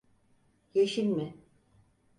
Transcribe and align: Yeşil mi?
Yeşil 0.73 1.05
mi? 1.07 1.33